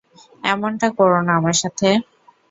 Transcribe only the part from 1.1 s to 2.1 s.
না আমার সাথে।